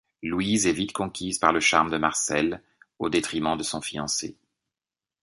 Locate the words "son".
3.61-3.81